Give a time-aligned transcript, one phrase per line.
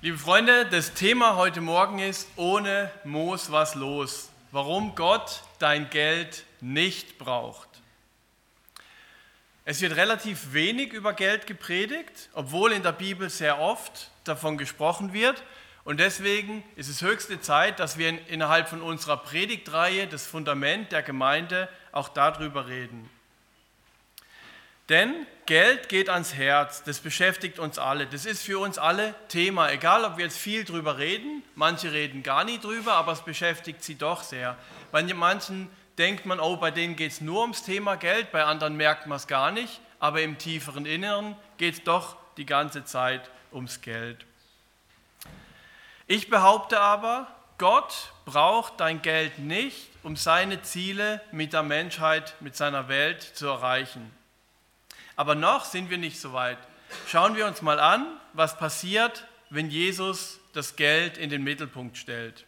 [0.00, 4.30] Liebe Freunde, das Thema heute Morgen ist ohne Moos was los.
[4.52, 7.68] Warum Gott dein Geld nicht braucht.
[9.64, 15.12] Es wird relativ wenig über Geld gepredigt, obwohl in der Bibel sehr oft davon gesprochen
[15.12, 15.42] wird.
[15.82, 21.02] Und deswegen ist es höchste Zeit, dass wir innerhalb von unserer Predigtreihe, das Fundament der
[21.02, 23.10] Gemeinde, auch darüber reden.
[24.88, 28.06] Denn Geld geht ans Herz, das beschäftigt uns alle.
[28.06, 32.22] Das ist für uns alle Thema, egal ob wir jetzt viel drüber reden, manche reden
[32.22, 34.56] gar nie drüber, aber es beschäftigt sie doch sehr.
[34.92, 38.76] Bei manchen denkt man, oh, bei denen geht es nur ums Thema Geld, bei anderen
[38.76, 43.30] merkt man es gar nicht, aber im tieferen Inneren geht es doch die ganze Zeit
[43.52, 44.24] ums Geld.
[46.06, 47.26] Ich behaupte aber,
[47.58, 53.46] Gott braucht dein Geld nicht, um seine Ziele mit der Menschheit, mit seiner Welt zu
[53.46, 54.10] erreichen.
[55.18, 56.58] Aber noch sind wir nicht so weit.
[57.08, 62.46] Schauen wir uns mal an, was passiert, wenn Jesus das Geld in den Mittelpunkt stellt.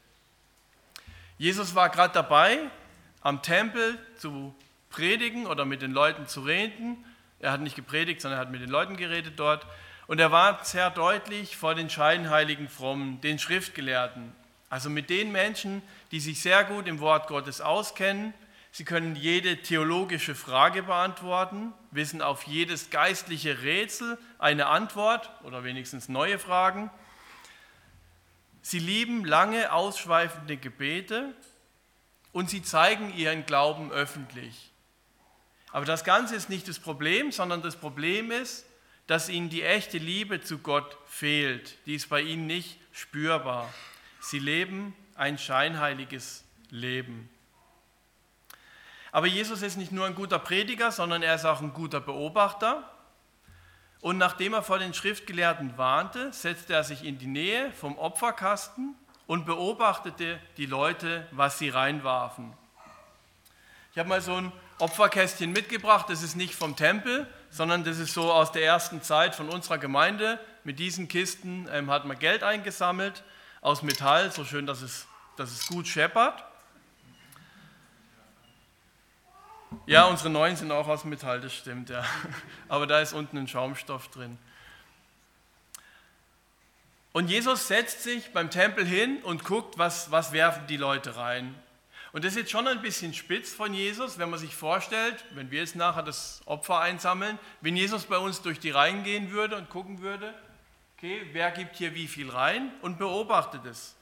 [1.37, 2.61] Jesus war gerade dabei,
[3.23, 4.55] am Tempel zu
[4.89, 7.05] predigen oder mit den Leuten zu reden.
[7.41, 9.67] Er hat nicht gepredigt, sondern er hat mit den Leuten geredet dort.
[10.07, 14.33] Und er war sehr deutlich vor den scheinheiligen Frommen, den Schriftgelehrten.
[14.69, 18.33] Also mit den Menschen, die sich sehr gut im Wort Gottes auskennen,
[18.73, 26.09] Sie können jede theologische Frage beantworten, wissen auf jedes geistliche Rätsel eine Antwort oder wenigstens
[26.09, 26.91] neue Fragen.
[28.63, 31.35] Sie lieben lange ausschweifende Gebete
[32.33, 34.71] und sie zeigen ihren Glauben öffentlich.
[35.73, 38.67] Aber das Ganze ist nicht das Problem, sondern das Problem ist,
[39.07, 41.77] dass ihnen die echte Liebe zu Gott fehlt.
[41.87, 43.73] Die ist bei ihnen nicht spürbar.
[44.21, 47.29] Sie leben ein scheinheiliges Leben.
[49.13, 52.89] Aber Jesus ist nicht nur ein guter Prediger, sondern er ist auch ein guter Beobachter.
[54.01, 58.95] Und nachdem er vor den Schriftgelehrten warnte, setzte er sich in die Nähe vom Opferkasten
[59.27, 62.53] und beobachtete die Leute, was sie reinwarfen.
[63.93, 68.15] Ich habe mal so ein Opferkästchen mitgebracht, das ist nicht vom Tempel, sondern das ist
[68.15, 70.39] so aus der ersten Zeit von unserer Gemeinde.
[70.65, 73.23] Mit diesen Kisten ähm, hat man Geld eingesammelt
[73.61, 75.07] aus Metall, so schön, dass es,
[75.37, 76.45] dass es gut scheppert.
[79.87, 82.05] Ja, unsere neuen sind auch aus Metall, das stimmt, ja.
[82.69, 84.39] Aber da ist unten ein Schaumstoff drin.
[87.13, 91.55] Und Jesus setzt sich beim Tempel hin und guckt, was, was werfen die Leute rein.
[92.13, 95.51] Und das ist jetzt schon ein bisschen spitz von Jesus, wenn man sich vorstellt, wenn
[95.51, 99.57] wir jetzt nachher das Opfer einsammeln, wenn Jesus bei uns durch die Reihen gehen würde
[99.57, 100.35] und gucken würde,
[100.97, 103.95] okay, wer gibt hier wie viel rein und beobachtet es.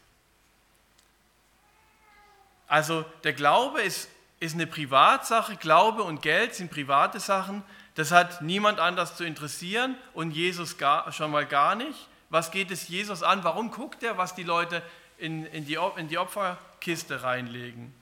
[2.67, 4.09] Also der Glaube ist
[4.41, 5.57] ist eine Privatsache.
[5.57, 7.63] Glaube und Geld sind private Sachen.
[7.95, 12.09] Das hat niemand anders zu interessieren und Jesus gar, schon mal gar nicht.
[12.31, 13.43] Was geht es Jesus an?
[13.43, 14.83] Warum guckt er, was die Leute
[15.17, 17.93] in, in, die, in die Opferkiste reinlegen?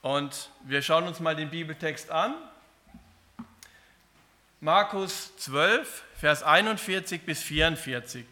[0.00, 2.34] Und wir schauen uns mal den Bibeltext an.
[4.60, 8.24] Markus 12, Vers 41 bis 44.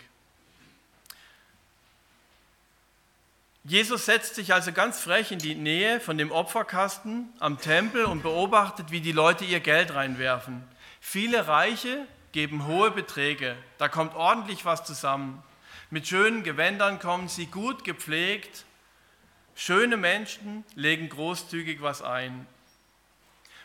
[3.62, 8.22] Jesus setzt sich also ganz frech in die Nähe von dem Opferkasten am Tempel und
[8.22, 10.64] beobachtet, wie die Leute ihr Geld reinwerfen.
[11.00, 15.42] Viele Reiche geben hohe Beträge, da kommt ordentlich was zusammen.
[15.90, 18.64] Mit schönen Gewändern kommen sie gut gepflegt.
[19.54, 22.46] Schöne Menschen legen großzügig was ein.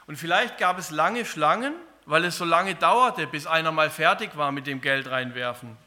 [0.07, 1.73] Und vielleicht gab es lange Schlangen,
[2.05, 5.77] weil es so lange dauerte, bis einer mal fertig war mit dem Geld reinwerfen.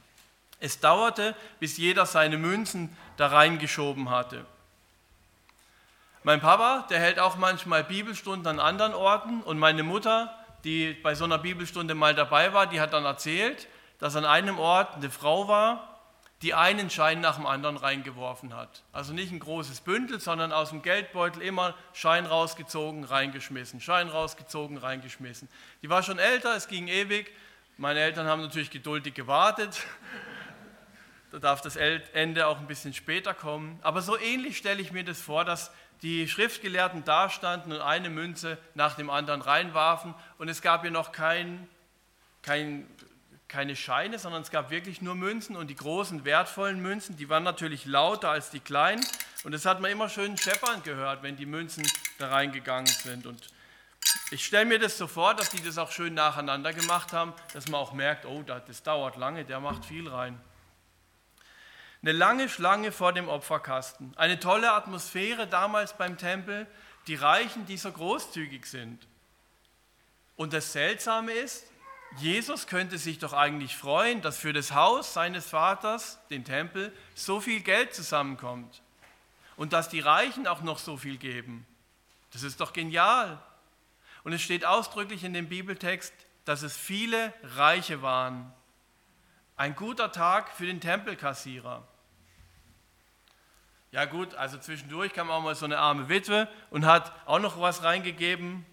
[0.60, 4.44] Es dauerte, bis jeder seine Münzen da reingeschoben hatte.
[6.24, 11.14] Mein Papa, der hält auch manchmal Bibelstunden an anderen Orten und meine Mutter, die bei
[11.14, 15.10] so einer Bibelstunde mal dabei war, die hat dann erzählt, dass an einem Ort eine
[15.10, 16.00] Frau war,
[16.42, 18.82] die einen Schein nach dem anderen reingeworfen hat.
[18.92, 24.76] Also nicht ein großes Bündel, sondern aus dem Geldbeutel immer Schein rausgezogen, reingeschmissen, Schein rausgezogen,
[24.76, 25.48] reingeschmissen.
[25.82, 27.32] Die war schon älter, es ging ewig.
[27.76, 29.80] Meine Eltern haben natürlich geduldig gewartet
[31.30, 33.78] da darf das Ende auch ein bisschen später kommen.
[33.82, 35.70] Aber so ähnlich stelle ich mir das vor, dass
[36.02, 40.14] die Schriftgelehrten dastanden und eine Münze nach dem anderen reinwarfen.
[40.38, 41.69] Und es gab ja noch kein,
[42.42, 42.86] kein,
[43.48, 45.56] keine Scheine, sondern es gab wirklich nur Münzen.
[45.56, 49.04] Und die großen, wertvollen Münzen, die waren natürlich lauter als die kleinen.
[49.44, 51.86] Und das hat man immer schön scheppern gehört, wenn die Münzen
[52.19, 53.26] da reingegangen sind.
[53.26, 53.48] Und
[54.30, 57.69] ich stelle mir das so vor, dass die das auch schön nacheinander gemacht haben, dass
[57.69, 60.40] man auch merkt, oh, das dauert lange, der macht viel rein.
[62.03, 64.12] Eine lange Schlange vor dem Opferkasten.
[64.17, 66.67] Eine tolle Atmosphäre damals beim Tempel.
[67.06, 69.06] Die Reichen, die so großzügig sind.
[70.37, 71.67] Und das Seltsame ist,
[72.17, 77.41] Jesus könnte sich doch eigentlich freuen, dass für das Haus seines Vaters, den Tempel, so
[77.41, 78.83] viel Geld zusammenkommt
[79.56, 81.67] und dass die Reichen auch noch so viel geben.
[82.31, 83.43] Das ist doch genial.
[84.23, 86.15] Und es steht ausdrücklich in dem Bibeltext,
[86.45, 88.53] dass es viele Reiche waren.
[89.56, 91.88] Ein guter Tag für den Tempelkassierer.
[93.90, 97.61] Ja gut, also zwischendurch kam auch mal so eine arme Witwe und hat auch noch
[97.61, 98.67] was reingegeben,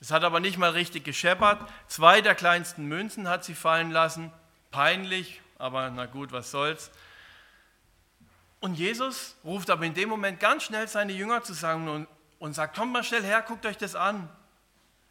[0.00, 1.68] es hat aber nicht mal richtig gescheppert.
[1.88, 4.32] Zwei der kleinsten Münzen hat sie fallen lassen.
[4.70, 6.90] Peinlich, aber na gut, was soll's.
[8.60, 12.08] Und Jesus ruft aber in dem Moment ganz schnell seine Jünger zusammen und,
[12.38, 14.28] und sagt, kommt mal schnell her, guckt euch das an.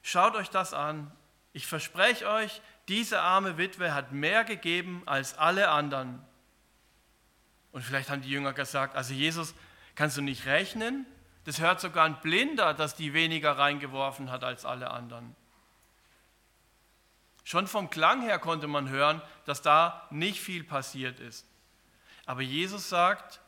[0.02, 1.12] Schaut euch das an.
[1.54, 6.24] Ich verspreche euch, diese arme Witwe hat mehr gegeben als alle anderen.
[7.72, 9.54] Und vielleicht haben die Jünger gesagt, also Jesus,
[9.96, 11.06] kannst du nicht rechnen?
[11.46, 15.36] Das hört sogar ein Blinder, dass die weniger reingeworfen hat als alle anderen.
[17.44, 21.46] Schon vom Klang her konnte man hören, dass da nicht viel passiert ist.
[22.26, 23.40] Aber Jesus sagt,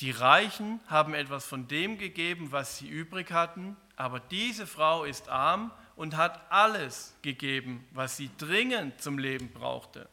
[0.00, 5.28] die Reichen haben etwas von dem gegeben, was sie übrig hatten, aber diese Frau ist
[5.28, 10.08] arm und hat alles gegeben, was sie dringend zum Leben brauchte.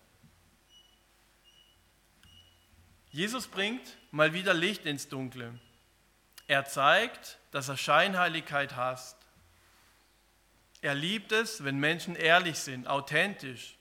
[3.15, 5.57] Jesus bringt mal wieder Licht ins Dunkle.
[6.47, 9.15] Er zeigt, dass er Scheinheiligkeit hasst.
[10.81, 13.77] Er liebt es, wenn Menschen ehrlich sind, authentisch.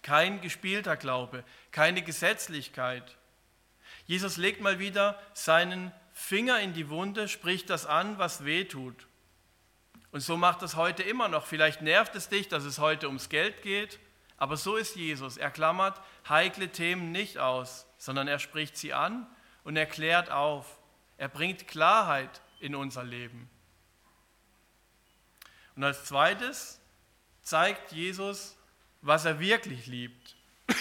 [0.00, 3.18] Kein gespielter Glaube, keine Gesetzlichkeit.
[4.06, 9.06] Jesus legt mal wieder seinen Finger in die Wunde, spricht das an, was weh tut.
[10.12, 11.44] Und so macht es heute immer noch.
[11.44, 13.98] Vielleicht nervt es dich, dass es heute ums Geld geht,
[14.38, 15.36] aber so ist Jesus.
[15.36, 19.28] Er klammert heikle Themen nicht aus, sondern er spricht sie an
[19.62, 20.76] und erklärt auf.
[21.18, 23.48] Er bringt Klarheit in unser Leben.
[25.76, 26.80] Und als zweites
[27.42, 28.58] zeigt Jesus,
[29.02, 30.34] was er wirklich liebt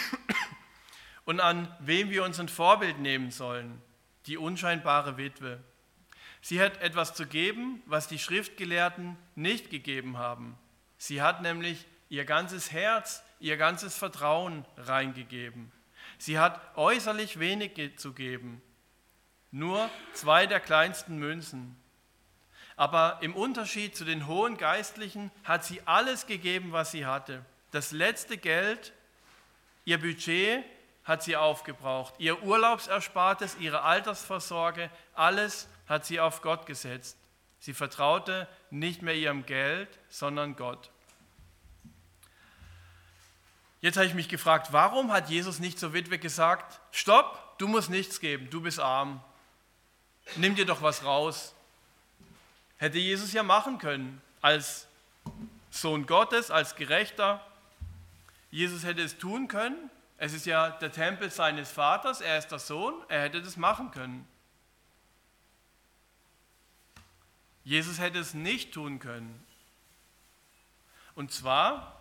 [1.26, 3.80] und an wem wir uns ein Vorbild nehmen sollen,
[4.26, 5.64] die unscheinbare Witwe.
[6.42, 10.58] Sie hat etwas zu geben, was die Schriftgelehrten nicht gegeben haben.
[10.98, 15.72] Sie hat nämlich ihr ganzes Herz, ihr ganzes Vertrauen reingegeben.
[16.22, 18.62] Sie hat äußerlich wenig zu geben,
[19.50, 21.76] nur zwei der kleinsten Münzen.
[22.76, 27.44] Aber im Unterschied zu den hohen Geistlichen hat sie alles gegeben, was sie hatte.
[27.72, 28.94] Das letzte Geld,
[29.84, 30.64] ihr Budget
[31.06, 37.18] hat sie aufgebraucht, ihr Urlaubserspartes, ihre Altersvorsorge, alles hat sie auf Gott gesetzt.
[37.58, 40.92] Sie vertraute nicht mehr ihrem Geld, sondern Gott.
[43.82, 47.90] Jetzt habe ich mich gefragt, warum hat Jesus nicht zur Witwe gesagt, stopp, du musst
[47.90, 49.24] nichts geben, du bist arm,
[50.36, 51.56] nimm dir doch was raus.
[52.78, 54.88] Hätte Jesus ja machen können, als
[55.72, 57.46] Sohn Gottes, als Gerechter.
[58.52, 59.90] Jesus hätte es tun können.
[60.18, 63.90] Es ist ja der Tempel seines Vaters, er ist der Sohn, er hätte das machen
[63.90, 64.28] können.
[67.64, 69.44] Jesus hätte es nicht tun können.
[71.16, 72.01] Und zwar,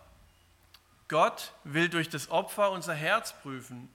[1.11, 3.89] Gott will durch das Opfer unser Herz prüfen.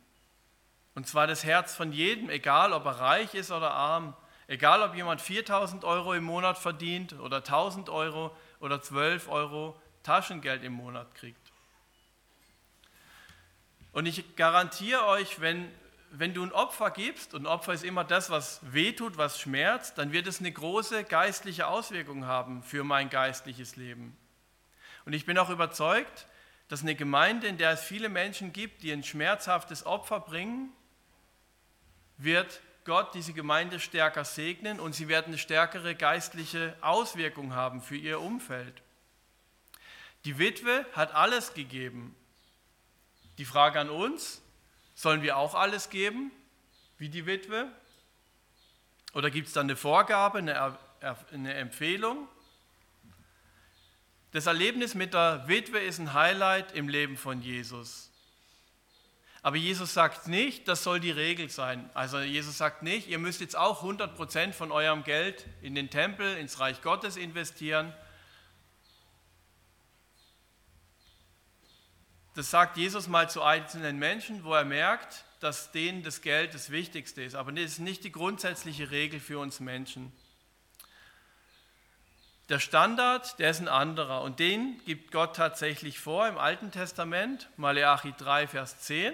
[0.94, 4.14] Und zwar das Herz von jedem, egal ob er reich ist oder arm,
[4.48, 10.62] egal ob jemand 4000 Euro im Monat verdient oder 1000 Euro oder 12 Euro Taschengeld
[10.62, 11.40] im Monat kriegt.
[13.92, 15.72] Und ich garantiere euch, wenn,
[16.10, 20.12] wenn du ein Opfer gibst, und Opfer ist immer das, was wehtut, was schmerzt, dann
[20.12, 24.14] wird es eine große geistliche Auswirkung haben für mein geistliches Leben.
[25.06, 26.26] Und ich bin auch überzeugt,
[26.68, 30.72] dass eine Gemeinde, in der es viele Menschen gibt, die ein schmerzhaftes Opfer bringen,
[32.18, 37.96] wird Gott diese Gemeinde stärker segnen und sie werden eine stärkere geistliche Auswirkung haben für
[37.96, 38.82] ihr Umfeld.
[40.24, 42.16] Die Witwe hat alles gegeben.
[43.38, 44.42] Die Frage an uns,
[44.94, 46.32] sollen wir auch alles geben,
[46.98, 47.70] wie die Witwe?
[49.12, 50.78] Oder gibt es dann eine Vorgabe, eine,
[51.32, 52.28] eine Empfehlung?
[54.36, 58.10] Das Erlebnis mit der Witwe ist ein Highlight im Leben von Jesus.
[59.40, 61.88] Aber Jesus sagt nicht, das soll die Regel sein.
[61.94, 66.36] Also Jesus sagt nicht, ihr müsst jetzt auch 100% von eurem Geld in den Tempel,
[66.36, 67.94] ins Reich Gottes investieren.
[72.34, 76.68] Das sagt Jesus mal zu einzelnen Menschen, wo er merkt, dass denen das Geld das
[76.68, 77.36] Wichtigste ist.
[77.36, 80.12] Aber das ist nicht die grundsätzliche Regel für uns Menschen.
[82.48, 87.48] Der Standard, der ist ein anderer und den gibt Gott tatsächlich vor im Alten Testament,
[87.56, 89.12] Maleachi 3, Vers 10.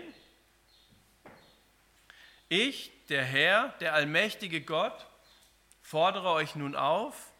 [2.51, 5.07] Ich, der Herr, der allmächtige Gott,
[5.81, 7.33] fordere euch nun auf,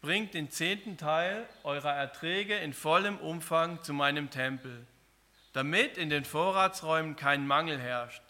[0.00, 4.84] bringt den zehnten Teil eurer Erträge in vollem Umfang zu meinem Tempel,
[5.52, 8.22] damit in den Vorratsräumen kein Mangel herrscht.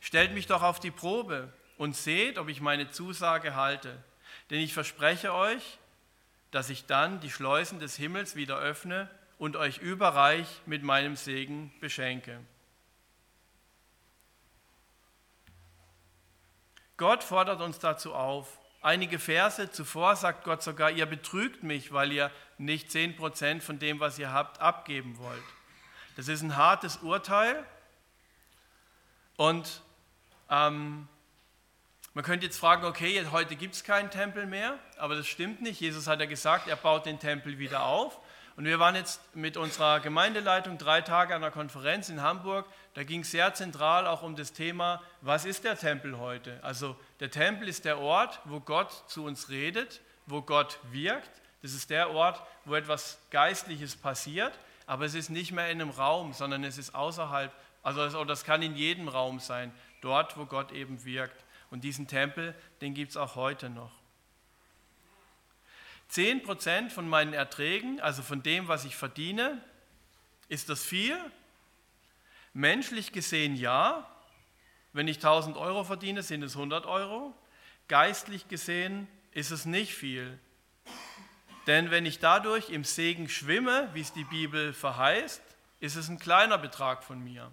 [0.00, 4.02] Stellt mich doch auf die Probe und seht, ob ich meine Zusage halte.
[4.48, 5.78] Denn ich verspreche euch,
[6.52, 11.72] dass ich dann die Schleusen des Himmels wieder öffne und euch überreich mit meinem Segen
[11.80, 12.38] beschenke.
[16.96, 18.60] Gott fordert uns dazu auf.
[18.82, 23.98] Einige Verse zuvor sagt Gott sogar, ihr betrügt mich, weil ihr nicht 10% von dem,
[23.98, 25.42] was ihr habt, abgeben wollt.
[26.16, 27.64] Das ist ein hartes Urteil.
[29.36, 29.82] Und
[30.50, 31.08] ähm,
[32.14, 35.80] man könnte jetzt fragen, okay, heute gibt es keinen Tempel mehr, aber das stimmt nicht.
[35.80, 38.18] Jesus hat ja gesagt, er baut den Tempel wieder auf.
[38.54, 42.66] Und wir waren jetzt mit unserer Gemeindeleitung drei Tage an einer Konferenz in Hamburg.
[42.92, 46.58] Da ging es sehr zentral auch um das Thema, was ist der Tempel heute?
[46.62, 51.30] Also der Tempel ist der Ort, wo Gott zu uns redet, wo Gott wirkt.
[51.62, 54.52] Das ist der Ort, wo etwas Geistliches passiert,
[54.86, 57.50] aber es ist nicht mehr in einem Raum, sondern es ist außerhalb.
[57.82, 61.42] Also das kann in jedem Raum sein, dort, wo Gott eben wirkt.
[61.72, 63.92] Und diesen Tempel, den gibt es auch heute noch.
[66.10, 69.58] 10% von meinen Erträgen, also von dem, was ich verdiene,
[70.50, 71.16] ist das viel?
[72.52, 74.06] Menschlich gesehen ja.
[74.92, 77.32] Wenn ich 1000 Euro verdiene, sind es 100 Euro.
[77.88, 80.38] Geistlich gesehen ist es nicht viel.
[81.66, 85.40] Denn wenn ich dadurch im Segen schwimme, wie es die Bibel verheißt,
[85.80, 87.50] ist es ein kleiner Betrag von mir.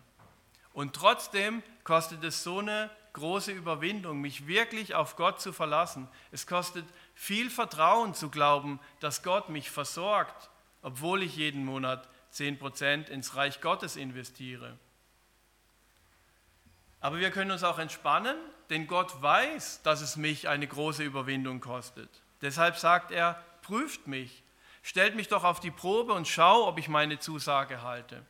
[0.73, 6.07] Und trotzdem kostet es so eine große Überwindung, mich wirklich auf Gott zu verlassen.
[6.31, 10.49] Es kostet viel Vertrauen zu glauben, dass Gott mich versorgt,
[10.81, 14.77] obwohl ich jeden Monat 10% ins Reich Gottes investiere.
[17.01, 18.35] Aber wir können uns auch entspannen,
[18.69, 22.09] denn Gott weiß, dass es mich eine große Überwindung kostet.
[22.41, 24.43] Deshalb sagt er, prüft mich,
[24.81, 28.25] stellt mich doch auf die Probe und schau, ob ich meine Zusage halte.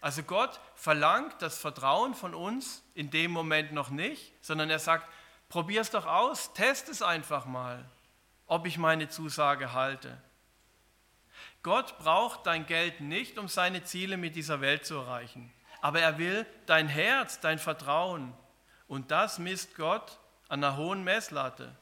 [0.00, 5.06] Also Gott verlangt das Vertrauen von uns in dem Moment noch nicht, sondern er sagt,
[5.48, 7.84] probier es doch aus, test es einfach mal,
[8.46, 10.16] ob ich meine Zusage halte.
[11.62, 15.52] Gott braucht dein Geld nicht, um seine Ziele mit dieser Welt zu erreichen,
[15.82, 18.32] aber er will dein Herz, dein Vertrauen.
[18.88, 21.76] Und das misst Gott an einer hohen Messlatte.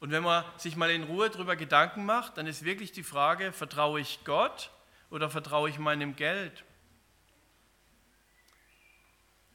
[0.00, 3.52] Und wenn man sich mal in Ruhe darüber Gedanken macht, dann ist wirklich die Frage,
[3.52, 4.70] vertraue ich Gott
[5.10, 6.64] oder vertraue ich meinem Geld?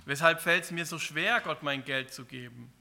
[0.05, 2.71] Weshalb fällt es mir so schwer, Gott mein Geld zu geben?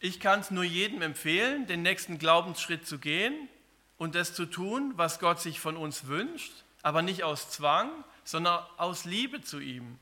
[0.00, 3.48] Ich kann es nur jedem empfehlen, den nächsten Glaubensschritt zu gehen
[3.96, 7.90] und das zu tun, was Gott sich von uns wünscht, aber nicht aus Zwang,
[8.22, 9.98] sondern aus Liebe zu ihm.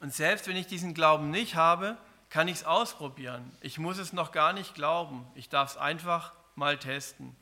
[0.00, 1.98] Und selbst wenn ich diesen Glauben nicht habe,
[2.30, 3.56] kann ich es ausprobieren.
[3.60, 5.26] Ich muss es noch gar nicht glauben.
[5.34, 7.36] Ich darf es einfach mal testen.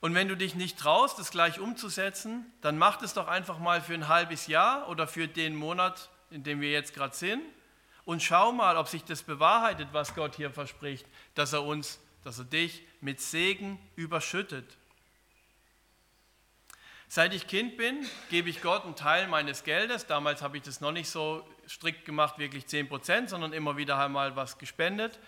[0.00, 3.80] Und wenn du dich nicht traust, es gleich umzusetzen, dann mach es doch einfach mal
[3.80, 7.42] für ein halbes Jahr oder für den Monat, in dem wir jetzt gerade sind.
[8.04, 12.38] Und schau mal, ob sich das bewahrheitet, was Gott hier verspricht, dass er uns, dass
[12.38, 14.78] er dich mit Segen überschüttet.
[17.10, 20.06] Seit ich Kind bin, gebe ich Gott einen Teil meines Geldes.
[20.06, 23.98] Damals habe ich das noch nicht so strikt gemacht, wirklich 10 Prozent, sondern immer wieder
[23.98, 25.18] einmal was gespendet.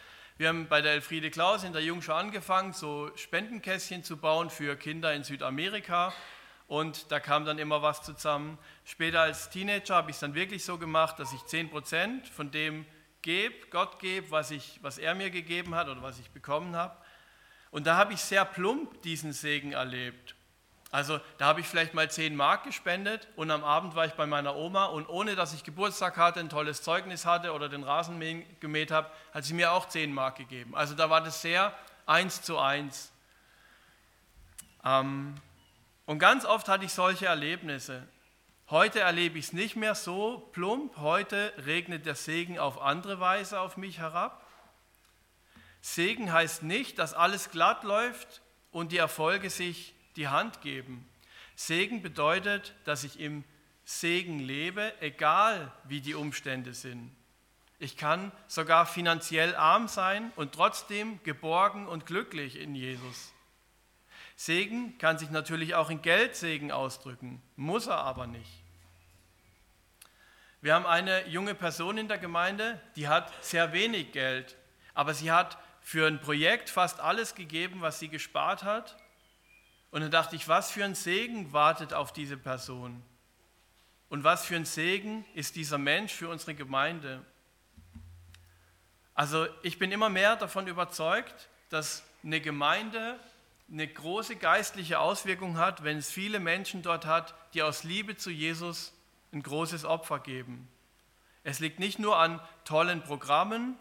[0.40, 4.74] Wir haben bei der Elfriede Klaus in der Jungschau angefangen, so Spendenkästchen zu bauen für
[4.74, 6.14] Kinder in Südamerika
[6.66, 8.56] und da kam dann immer was zusammen.
[8.86, 12.86] Später als Teenager habe ich es dann wirklich so gemacht, dass ich 10% von dem
[13.20, 16.96] gebe, Gott gebe, was, was er mir gegeben hat oder was ich bekommen habe.
[17.70, 20.36] Und da habe ich sehr plump diesen Segen erlebt.
[20.92, 24.26] Also da habe ich vielleicht mal 10 Mark gespendet und am Abend war ich bei
[24.26, 28.18] meiner Oma und ohne dass ich Geburtstag hatte, ein tolles Zeugnis hatte oder den Rasen
[28.58, 30.74] gemäht habe, hat sie mir auch 10 Mark gegeben.
[30.74, 31.72] Also da war das sehr
[32.06, 33.12] eins zu eins.
[34.84, 35.36] Ähm,
[36.06, 38.02] und ganz oft hatte ich solche Erlebnisse.
[38.68, 40.96] Heute erlebe ich es nicht mehr so plump.
[40.96, 44.44] Heute regnet der Segen auf andere Weise auf mich herab.
[45.80, 48.42] Segen heißt nicht, dass alles glatt läuft
[48.72, 51.08] und die Erfolge sich die Hand geben.
[51.56, 53.44] Segen bedeutet, dass ich im
[53.84, 57.14] Segen lebe, egal wie die Umstände sind.
[57.78, 63.32] Ich kann sogar finanziell arm sein und trotzdem geborgen und glücklich in Jesus.
[64.36, 68.62] Segen kann sich natürlich auch in Geldsegen ausdrücken, muss er aber nicht.
[70.62, 74.56] Wir haben eine junge Person in der Gemeinde, die hat sehr wenig Geld,
[74.94, 78.96] aber sie hat für ein Projekt fast alles gegeben, was sie gespart hat
[79.90, 83.02] und dann dachte ich, was für ein Segen wartet auf diese Person?
[84.08, 87.24] Und was für ein Segen ist dieser Mensch für unsere Gemeinde?
[89.14, 93.18] Also ich bin immer mehr davon überzeugt, dass eine Gemeinde
[93.70, 98.30] eine große geistliche Auswirkung hat, wenn es viele Menschen dort hat, die aus Liebe zu
[98.30, 98.92] Jesus
[99.32, 100.68] ein großes Opfer geben.
[101.44, 103.76] Es liegt nicht nur an tollen Programmen,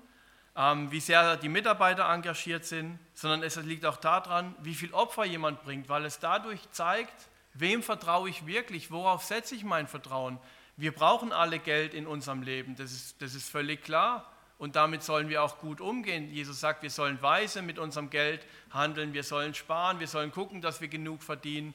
[0.55, 5.63] wie sehr die Mitarbeiter engagiert sind, sondern es liegt auch daran, wie viel Opfer jemand
[5.63, 10.37] bringt, weil es dadurch zeigt, wem vertraue ich wirklich, worauf setze ich mein Vertrauen.
[10.75, 14.29] Wir brauchen alle Geld in unserem Leben, das ist, das ist völlig klar.
[14.57, 16.29] Und damit sollen wir auch gut umgehen.
[16.33, 20.61] Jesus sagt, wir sollen weise mit unserem Geld handeln, wir sollen sparen, wir sollen gucken,
[20.61, 21.73] dass wir genug verdienen.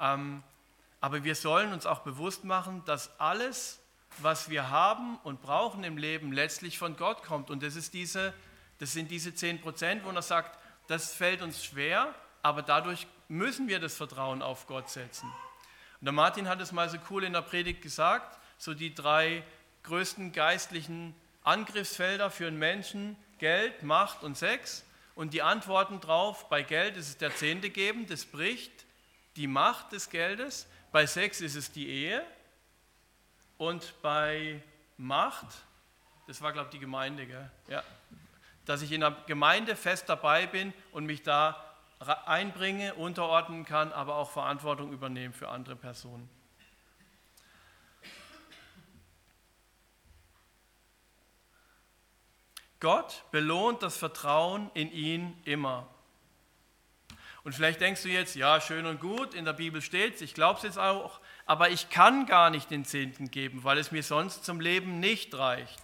[0.00, 0.42] Ähm,
[1.02, 3.81] aber wir sollen uns auch bewusst machen, dass alles,
[4.18, 7.50] was wir haben und brauchen im Leben, letztlich von Gott kommt.
[7.50, 8.34] Und das, ist diese,
[8.78, 13.68] das sind diese 10 Prozent, wo er sagt, das fällt uns schwer, aber dadurch müssen
[13.68, 15.30] wir das Vertrauen auf Gott setzen.
[16.00, 19.42] Und der Martin hat es mal so cool in der Predigt gesagt, so die drei
[19.84, 21.14] größten geistlichen
[21.44, 24.84] Angriffsfelder für einen Menschen, Geld, Macht und Sex.
[25.14, 28.72] Und die Antworten drauf, bei Geld ist es der Zehnte geben, das bricht
[29.36, 30.66] die Macht des Geldes.
[30.90, 32.24] Bei Sex ist es die Ehe.
[33.62, 34.60] Und bei
[34.96, 35.46] Macht,
[36.26, 37.48] das war, glaube ich, die Gemeinde, gell?
[37.68, 37.84] Ja.
[38.64, 41.64] dass ich in der Gemeinde fest dabei bin und mich da
[42.26, 46.28] einbringe, unterordnen kann, aber auch Verantwortung übernehmen für andere Personen.
[52.80, 55.86] Gott belohnt das Vertrauen in ihn immer.
[57.44, 60.34] Und vielleicht denkst du jetzt, ja, schön und gut, in der Bibel steht es, ich
[60.34, 64.02] glaube es jetzt auch, aber ich kann gar nicht den Zehnten geben, weil es mir
[64.02, 65.82] sonst zum Leben nicht reicht.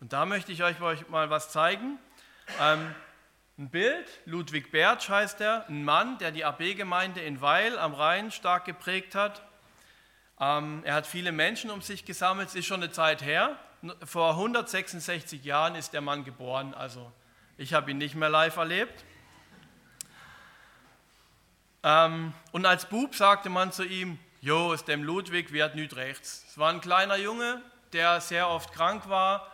[0.00, 1.98] Und da möchte ich euch mal was zeigen.
[2.60, 2.94] Ähm,
[3.58, 8.30] ein Bild, Ludwig Bertsch heißt er, ein Mann, der die AB-Gemeinde in Weil am Rhein
[8.30, 9.42] stark geprägt hat.
[10.40, 13.58] Ähm, er hat viele Menschen um sich gesammelt, es ist schon eine Zeit her
[14.04, 17.12] vor 166 Jahren ist der Mann geboren, also
[17.56, 19.04] ich habe ihn nicht mehr live erlebt.
[21.88, 26.44] Ähm, und als Bub sagte man zu ihm, Jo, ist dem Ludwig wird nicht rechts.
[26.48, 27.62] Es war ein kleiner Junge,
[27.94, 29.50] der sehr oft krank war,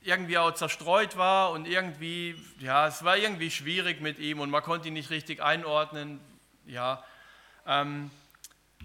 [0.00, 4.62] irgendwie auch zerstreut war und irgendwie, ja, es war irgendwie schwierig mit ihm und man
[4.62, 6.20] konnte ihn nicht richtig einordnen.
[6.66, 7.02] Ja,
[7.66, 8.12] ähm,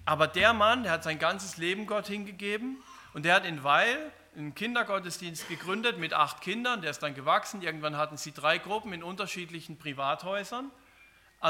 [0.05, 2.77] aber der Mann, der hat sein ganzes Leben Gott hingegeben
[3.13, 7.61] und der hat in Weil einen Kindergottesdienst gegründet mit acht Kindern, der ist dann gewachsen.
[7.61, 10.71] Irgendwann hatten sie drei Gruppen in unterschiedlichen Privathäusern.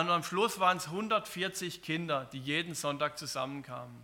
[0.02, 4.04] Und am Schluss waren es 140 Kinder, die jeden Sonntag zusammenkamen.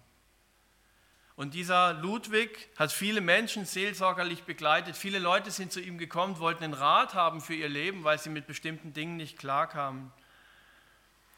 [1.36, 4.96] Und dieser Ludwig hat viele Menschen seelsorgerlich begleitet.
[4.96, 8.30] Viele Leute sind zu ihm gekommen, wollten einen Rat haben für ihr Leben, weil sie
[8.30, 10.14] mit bestimmten Dingen nicht klarkamen.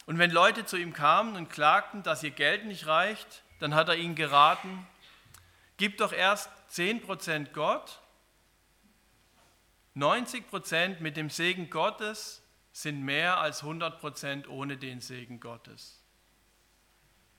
[0.05, 3.89] Und wenn Leute zu ihm kamen und klagten, dass ihr Geld nicht reicht, dann hat
[3.89, 4.85] er ihnen geraten,
[5.77, 8.01] gib doch erst 10% Gott,
[9.95, 12.42] 90% mit dem Segen Gottes
[12.73, 16.03] sind mehr als 100% ohne den Segen Gottes.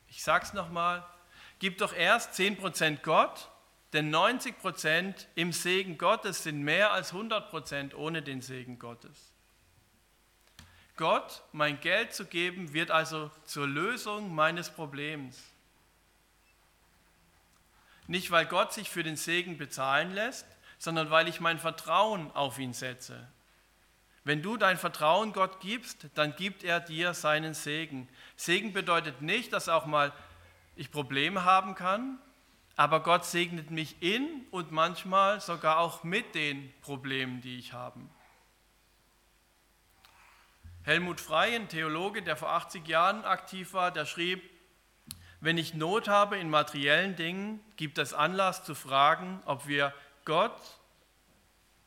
[0.08, 1.04] Ich sage es nochmal,
[1.58, 3.50] gib doch erst 10% Gott,
[3.92, 9.32] denn 90% im Segen Gottes sind mehr als 100% ohne den Segen Gottes.
[10.96, 15.42] Gott mein Geld zu geben, wird also zur Lösung meines Problems.
[18.06, 20.46] Nicht, weil Gott sich für den Segen bezahlen lässt,
[20.78, 23.26] sondern weil ich mein Vertrauen auf ihn setze.
[24.24, 28.08] Wenn du dein Vertrauen Gott gibst, dann gibt er dir seinen Segen.
[28.36, 30.12] Segen bedeutet nicht, dass auch mal
[30.76, 32.18] ich Probleme haben kann,
[32.74, 38.00] aber Gott segnet mich in und manchmal sogar auch mit den Problemen, die ich habe.
[40.82, 44.42] Helmut Frey, ein Theologe, der vor 80 Jahren aktiv war, der schrieb,
[45.40, 49.92] wenn ich Not habe in materiellen Dingen, gibt es Anlass zu fragen, ob wir
[50.24, 50.58] Gott,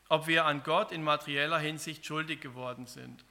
[0.08, 3.24] ob wir an Gott in materieller Hinsicht schuldig geworden sind.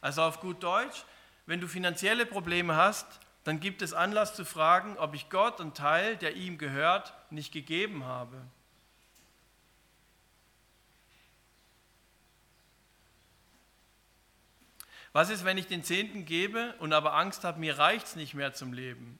[0.00, 1.04] Also auf gut Deutsch,
[1.46, 3.06] wenn du finanzielle Probleme hast,
[3.44, 7.52] dann gibt es Anlass zu fragen, ob ich Gott einen Teil, der ihm gehört, nicht
[7.52, 8.40] gegeben habe.
[15.12, 18.34] Was ist, wenn ich den Zehnten gebe und aber Angst habe, mir reicht es nicht
[18.34, 19.18] mehr zum Leben?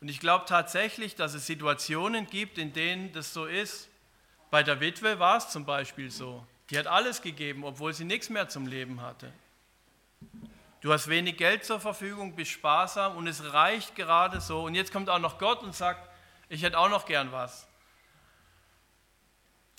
[0.00, 3.90] Und ich glaube tatsächlich, dass es Situationen gibt, in denen das so ist.
[4.54, 6.46] Bei der Witwe war es zum Beispiel so.
[6.70, 9.32] Die hat alles gegeben, obwohl sie nichts mehr zum Leben hatte.
[10.80, 14.62] Du hast wenig Geld zur Verfügung, bist sparsam und es reicht gerade so.
[14.62, 16.08] Und jetzt kommt auch noch Gott und sagt,
[16.48, 17.66] ich hätte auch noch gern was.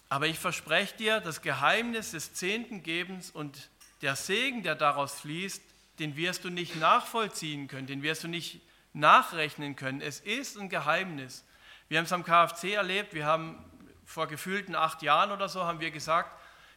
[0.09, 3.69] Aber ich verspreche dir, das Geheimnis des zehnten Gebens und
[4.01, 5.63] der Segen, der daraus fließt,
[5.99, 8.59] den wirst du nicht nachvollziehen können, den wirst du nicht
[8.91, 10.01] nachrechnen können.
[10.01, 11.45] Es ist ein Geheimnis.
[11.87, 13.63] Wir haben es am KFC erlebt, wir haben
[14.05, 16.31] vor gefühlten acht Jahren oder so, haben wir gesagt,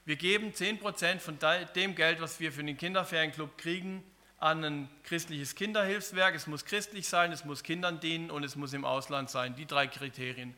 [0.04, 1.38] wir geben 10% von
[1.74, 4.02] dem Geld, was wir für den Kinderferienclub kriegen,
[4.38, 6.34] an ein christliches Kinderhilfswerk.
[6.34, 9.54] Es muss christlich sein, es muss Kindern dienen und es muss im Ausland sein.
[9.54, 10.54] Die drei Kriterien.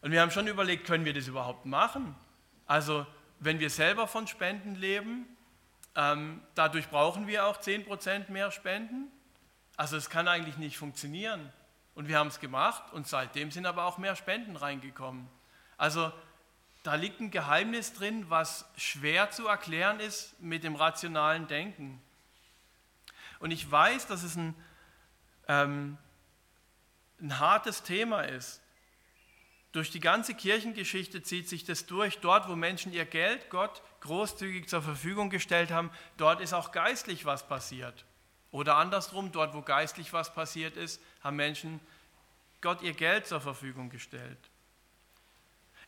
[0.00, 2.14] Und wir haben schon überlegt, können wir das überhaupt machen?
[2.66, 3.06] Also
[3.40, 5.26] wenn wir selber von Spenden leben,
[5.96, 9.10] ähm, dadurch brauchen wir auch 10% mehr Spenden.
[9.76, 11.52] Also es kann eigentlich nicht funktionieren.
[11.94, 15.28] Und wir haben es gemacht und seitdem sind aber auch mehr Spenden reingekommen.
[15.76, 16.12] Also
[16.82, 22.00] da liegt ein Geheimnis drin, was schwer zu erklären ist mit dem rationalen Denken.
[23.38, 24.54] Und ich weiß, dass es ein,
[25.48, 25.98] ähm,
[27.20, 28.60] ein hartes Thema ist.
[29.72, 32.20] Durch die ganze Kirchengeschichte zieht sich das durch.
[32.20, 37.24] Dort, wo Menschen ihr Geld Gott großzügig zur Verfügung gestellt haben, dort ist auch geistlich
[37.24, 38.04] was passiert.
[38.50, 41.80] Oder andersrum, dort, wo geistlich was passiert ist, haben Menschen
[42.60, 44.38] Gott ihr Geld zur Verfügung gestellt.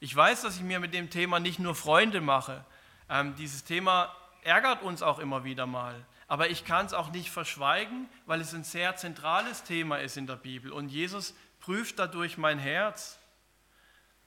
[0.01, 2.65] Ich weiß, dass ich mir mit dem Thema nicht nur Freunde mache.
[3.09, 6.05] Ähm, dieses Thema ärgert uns auch immer wieder mal.
[6.29, 10.27] Aber ich kann es auch nicht verschweigen, weil es ein sehr zentrales Thema ist in
[10.27, 10.73] der Bibel.
[10.73, 13.19] Und Jesus prüft dadurch mein Herz.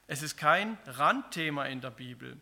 [0.08, 2.40] Es ist kein Randthema in der Bibel.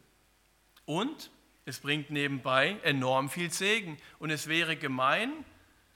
[0.85, 1.31] Und
[1.65, 3.97] es bringt nebenbei enorm viel Segen.
[4.19, 5.31] Und es wäre gemein,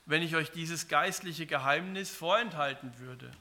[0.06, 3.32] wenn ich euch dieses geistliche Geheimnis vorenthalten würde.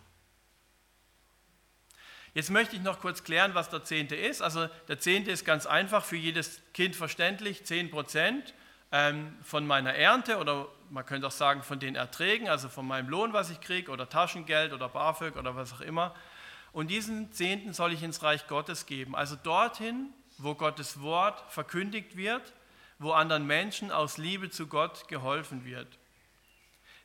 [2.32, 4.40] Jetzt möchte ich noch kurz klären, was der Zehnte ist.
[4.40, 8.54] Also der Zehnte ist ganz einfach für jedes Kind verständlich, 10 Prozent
[8.92, 13.08] ähm, von meiner Ernte oder man könnte auch sagen von den Erträgen, also von meinem
[13.08, 16.14] Lohn, was ich kriege oder Taschengeld oder BAföG oder was auch immer.
[16.72, 19.16] Und diesen Zehnten soll ich ins Reich Gottes geben.
[19.16, 22.52] Also dorthin, wo Gottes Wort verkündigt wird,
[22.98, 25.98] wo anderen Menschen aus Liebe zu Gott geholfen wird.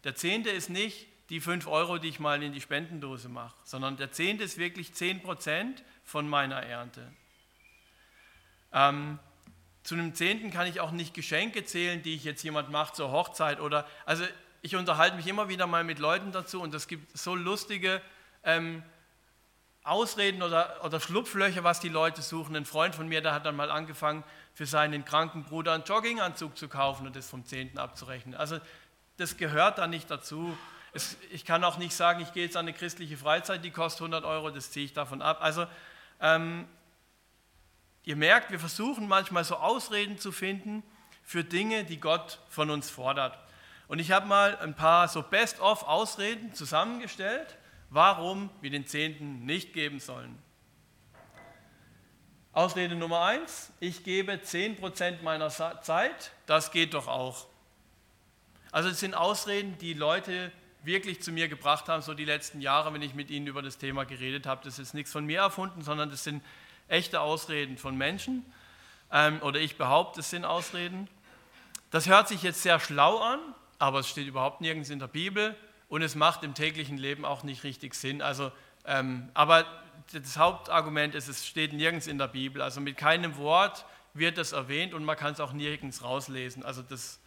[0.03, 3.97] Der Zehnte ist nicht die 5 Euro, die ich mal in die Spendendose mache, sondern
[3.97, 7.11] der Zehnte ist wirklich 10 Prozent von meiner Ernte.
[8.73, 9.19] Ähm,
[9.83, 13.11] zu einem Zehnten kann ich auch nicht Geschenke zählen, die ich jetzt jemand macht zur
[13.11, 14.23] Hochzeit oder, also
[14.61, 18.01] ich unterhalte mich immer wieder mal mit Leuten dazu und es gibt so lustige
[18.43, 18.83] ähm,
[19.83, 22.55] Ausreden oder, oder Schlupflöcher, was die Leute suchen.
[22.55, 24.23] Ein Freund von mir, der hat dann mal angefangen,
[24.55, 28.33] für seinen kranken Bruder einen Jogginganzug zu kaufen und das vom Zehnten abzurechnen.
[28.33, 28.59] Also
[29.17, 30.57] das gehört da nicht dazu.
[30.95, 34.01] Es, ich kann auch nicht sagen, ich gehe jetzt an eine christliche Freizeit, die kostet
[34.01, 35.39] 100 Euro, das ziehe ich davon ab.
[35.41, 35.67] Also
[36.21, 36.67] ähm,
[38.03, 40.83] ihr merkt, wir versuchen manchmal so Ausreden zu finden
[41.21, 43.37] für Dinge, die Gott von uns fordert.
[43.89, 47.57] Und ich habe mal ein paar so Best-of-Ausreden zusammengestellt,
[47.89, 50.41] warum wir den Zehnten nicht geben sollen.
[52.53, 57.47] Ausrede Nummer eins: Ich gebe 10% meiner Zeit, das geht doch auch.
[58.71, 60.51] Also es sind Ausreden, die Leute
[60.85, 63.77] wirklich zu mir gebracht haben, so die letzten Jahre, wenn ich mit ihnen über das
[63.77, 64.61] Thema geredet habe.
[64.63, 66.43] Das ist nichts von mir erfunden, sondern das sind
[66.87, 68.45] echte Ausreden von Menschen.
[69.11, 71.07] Ähm, oder ich behaupte, es sind Ausreden.
[71.91, 73.39] Das hört sich jetzt sehr schlau an,
[73.79, 75.55] aber es steht überhaupt nirgends in der Bibel
[75.87, 78.21] und es macht im täglichen Leben auch nicht richtig Sinn.
[78.21, 78.51] Also,
[78.85, 79.65] ähm, aber
[80.11, 82.61] das Hauptargument ist, es steht nirgends in der Bibel.
[82.61, 86.63] Also mit keinem Wort wird das erwähnt und man kann es auch nirgends rauslesen.
[86.63, 87.19] Also das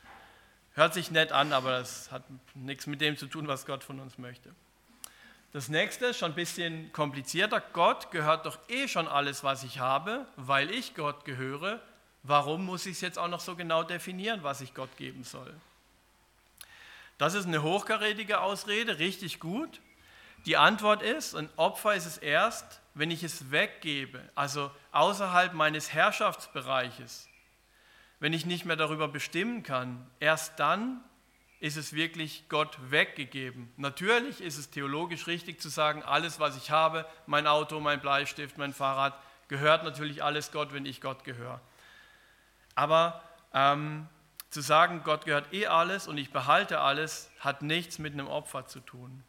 [0.79, 2.23] Hört sich nett an, aber das hat
[2.55, 4.55] nichts mit dem zu tun, was Gott von uns möchte.
[5.53, 7.61] Das nächste ist schon ein bisschen komplizierter.
[7.73, 11.81] Gott gehört doch eh schon alles, was ich habe, weil ich Gott gehöre.
[12.23, 15.53] Warum muss ich es jetzt auch noch so genau definieren, was ich Gott geben soll?
[17.19, 19.81] Das ist eine hochkarätige Ausrede, richtig gut.
[20.47, 25.93] Die Antwort ist, ein Opfer ist es erst, wenn ich es weggebe, also außerhalb meines
[25.93, 27.29] Herrschaftsbereiches
[28.21, 31.03] wenn ich nicht mehr darüber bestimmen kann, erst dann
[31.61, 33.73] ist es wirklich Gott weggegeben.
[33.77, 38.59] Natürlich ist es theologisch richtig zu sagen, alles, was ich habe, mein Auto, mein Bleistift,
[38.59, 41.61] mein Fahrrad, gehört natürlich alles Gott, wenn ich Gott gehöre.
[42.75, 44.07] Aber ähm,
[44.51, 48.67] zu sagen, Gott gehört eh alles und ich behalte alles, hat nichts mit einem Opfer
[48.67, 49.25] zu tun.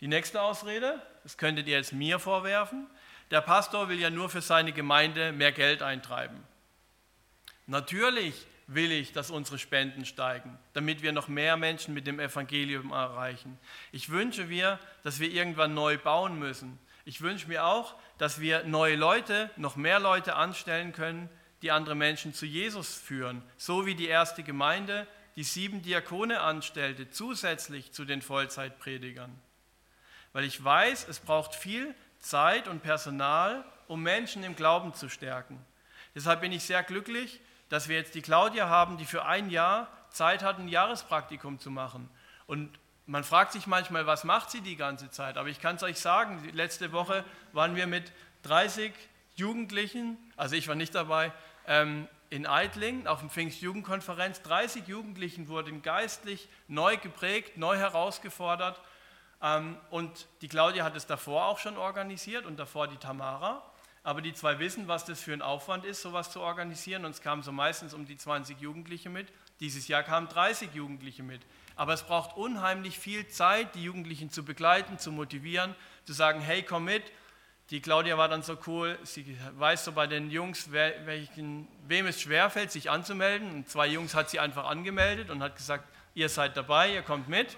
[0.00, 2.86] Die nächste Ausrede, das könntet ihr jetzt mir vorwerfen,
[3.30, 6.42] der Pastor will ja nur für seine Gemeinde mehr Geld eintreiben.
[7.66, 12.92] Natürlich will ich, dass unsere Spenden steigen, damit wir noch mehr Menschen mit dem Evangelium
[12.92, 13.58] erreichen.
[13.90, 16.78] Ich wünsche mir, dass wir irgendwann neu bauen müssen.
[17.04, 21.28] Ich wünsche mir auch, dass wir neue Leute, noch mehr Leute anstellen können,
[21.62, 27.10] die andere Menschen zu Jesus führen, so wie die erste Gemeinde die sieben Diakone anstellte,
[27.10, 29.32] zusätzlich zu den Vollzeitpredigern.
[30.32, 35.58] Weil ich weiß, es braucht viel Zeit und Personal, um Menschen im Glauben zu stärken.
[36.14, 37.40] Deshalb bin ich sehr glücklich,
[37.72, 41.70] dass wir jetzt die Claudia haben, die für ein Jahr Zeit hat, ein Jahrespraktikum zu
[41.70, 42.06] machen.
[42.46, 42.68] Und
[43.06, 45.38] man fragt sich manchmal, was macht sie die ganze Zeit?
[45.38, 48.92] Aber ich kann es euch sagen, letzte Woche waren wir mit 30
[49.36, 51.32] Jugendlichen, also ich war nicht dabei,
[51.66, 54.42] ähm, in Eitling auf dem Pfingstjugendkonferenz.
[54.42, 58.82] 30 Jugendlichen wurden geistlich neu geprägt, neu herausgefordert.
[59.40, 63.62] Ähm, und die Claudia hat es davor auch schon organisiert und davor die Tamara.
[64.04, 67.04] Aber die zwei wissen, was das für ein Aufwand ist, sowas zu organisieren.
[67.04, 69.28] Und es kamen so meistens um die 20 Jugendliche mit.
[69.60, 71.42] Dieses Jahr kamen 30 Jugendliche mit.
[71.76, 76.62] Aber es braucht unheimlich viel Zeit, die Jugendlichen zu begleiten, zu motivieren, zu sagen, hey,
[76.62, 77.04] komm mit,
[77.70, 82.06] die Claudia war dann so cool, sie weiß so bei den Jungs, wer, welchen, wem
[82.06, 83.50] es schwerfällt, sich anzumelden.
[83.50, 87.28] Und zwei Jungs hat sie einfach angemeldet und hat gesagt, ihr seid dabei, ihr kommt
[87.28, 87.56] mit.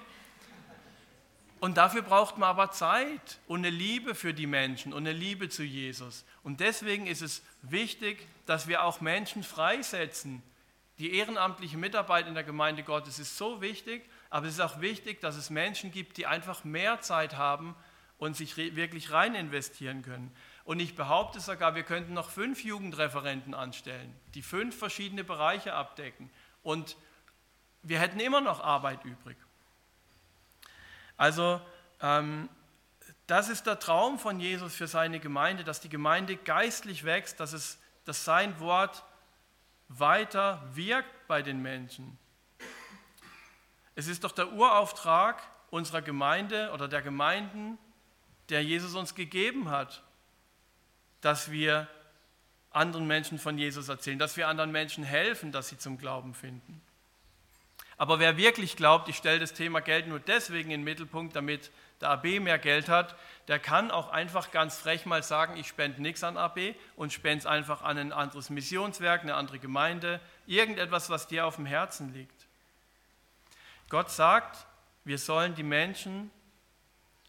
[1.64, 5.48] Und dafür braucht man aber Zeit und eine Liebe für die Menschen und eine Liebe
[5.48, 6.26] zu Jesus.
[6.42, 10.42] Und deswegen ist es wichtig, dass wir auch Menschen freisetzen.
[10.98, 15.22] Die ehrenamtliche Mitarbeit in der Gemeinde Gottes ist so wichtig, aber es ist auch wichtig,
[15.22, 17.74] dass es Menschen gibt, die einfach mehr Zeit haben,
[18.18, 20.36] und sich wirklich rein investieren können.
[20.64, 26.30] Und ich behaupte sogar, wir könnten noch fünf Jugendreferenten anstellen, die fünf verschiedene Bereiche abdecken.
[26.62, 26.98] Und
[27.82, 29.38] wir hätten immer noch Arbeit übrig.
[31.16, 31.60] Also
[32.00, 32.48] ähm,
[33.26, 37.52] das ist der Traum von Jesus für seine Gemeinde, dass die Gemeinde geistlich wächst, dass,
[37.52, 39.04] es, dass sein Wort
[39.88, 42.18] weiter wirkt bei den Menschen.
[43.94, 47.78] Es ist doch der Urauftrag unserer Gemeinde oder der Gemeinden,
[48.48, 50.02] der Jesus uns gegeben hat,
[51.20, 51.88] dass wir
[52.70, 56.82] anderen Menschen von Jesus erzählen, dass wir anderen Menschen helfen, dass sie zum Glauben finden.
[57.96, 61.70] Aber wer wirklich glaubt, ich stelle das Thema Geld nur deswegen in den Mittelpunkt, damit
[62.00, 63.14] der AB mehr Geld hat,
[63.48, 67.38] der kann auch einfach ganz frech mal sagen, ich spende nichts an AB und spende
[67.38, 72.12] es einfach an ein anderes Missionswerk, eine andere Gemeinde, irgendetwas, was dir auf dem Herzen
[72.12, 72.46] liegt.
[73.88, 74.66] Gott sagt,
[75.04, 76.30] wir sollen die Menschen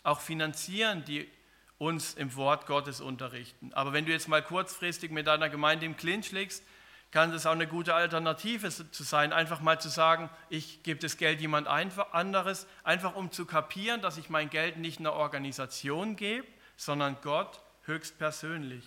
[0.03, 1.29] auch finanzieren, die
[1.77, 3.73] uns im Wort Gottes unterrichten.
[3.73, 6.63] Aber wenn du jetzt mal kurzfristig mit deiner Gemeinde im Clinch legst,
[7.15, 11.15] kann das auch eine gute Alternative zu sein, einfach mal zu sagen, ich gebe das
[11.15, 16.45] Geld jemand anderes, einfach um zu kapieren, dass ich mein Geld nicht einer Organisation gebe,
[16.75, 18.83] sondern Gott höchstpersönlich.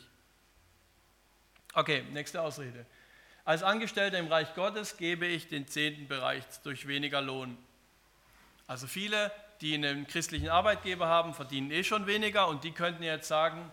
[1.72, 2.84] Okay, nächste Ausrede.
[3.46, 7.56] Als Angestellter im Reich Gottes gebe ich den zehnten Bereich durch weniger Lohn.
[8.66, 13.26] Also viele die einen christlichen Arbeitgeber haben, verdienen eh schon weniger und die könnten jetzt
[13.26, 13.72] sagen,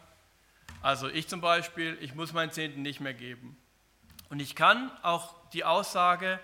[0.81, 3.57] also ich zum Beispiel, ich muss meinen Zehnten nicht mehr geben.
[4.29, 6.39] Und ich kann auch die Aussage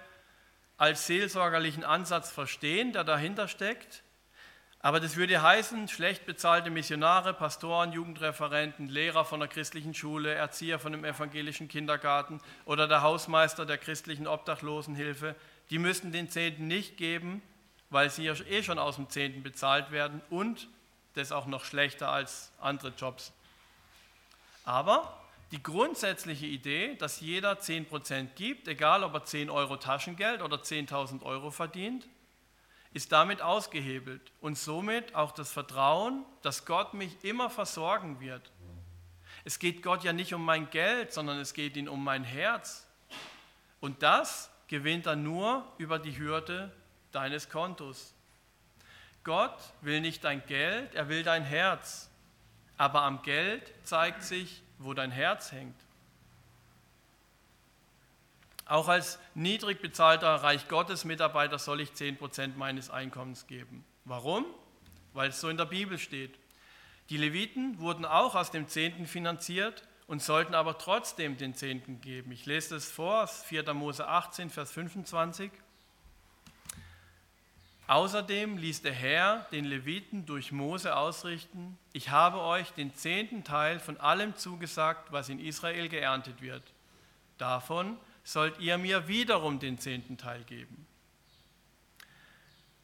[0.77, 4.03] als seelsorgerlichen Ansatz verstehen, der dahinter steckt.
[4.79, 10.79] Aber das würde heißen, schlecht bezahlte Missionare, Pastoren, Jugendreferenten, Lehrer von der christlichen Schule, Erzieher
[10.79, 15.35] von dem evangelischen Kindergarten oder der Hausmeister der christlichen Obdachlosenhilfe,
[15.69, 17.43] die müssten den Zehnten nicht geben,
[17.91, 20.67] weil sie ja eh schon aus dem Zehnten bezahlt werden und
[21.13, 23.33] das auch noch schlechter als andere Jobs.
[24.65, 25.20] Aber
[25.51, 31.23] die grundsätzliche Idee, dass jeder 10% gibt, egal ob er 10 Euro Taschengeld oder 10.000
[31.23, 32.07] Euro verdient,
[32.93, 38.51] ist damit ausgehebelt und somit auch das Vertrauen, dass Gott mich immer versorgen wird.
[39.43, 42.85] Es geht Gott ja nicht um mein Geld, sondern es geht ihm um mein Herz.
[43.79, 46.71] Und das gewinnt er nur über die Hürde
[47.11, 48.13] deines Kontos.
[49.23, 52.09] Gott will nicht dein Geld, er will dein Herz.
[52.77, 55.75] Aber am Geld zeigt sich, wo dein Herz hängt.
[58.65, 63.83] Auch als niedrig bezahlter Reich Gottes Mitarbeiter soll ich 10% meines Einkommens geben.
[64.05, 64.45] Warum?
[65.13, 66.39] Weil es so in der Bibel steht.
[67.09, 72.31] Die Leviten wurden auch aus dem Zehnten finanziert und sollten aber trotzdem den Zehnten geben.
[72.31, 73.73] Ich lese das vor, 4.
[73.73, 75.51] Mose 18, Vers 25.
[77.87, 83.79] Außerdem ließ der Herr den Leviten durch Mose ausrichten, ich habe euch den zehnten Teil
[83.79, 86.63] von allem zugesagt, was in Israel geerntet wird.
[87.37, 90.87] Davon sollt ihr mir wiederum den zehnten Teil geben.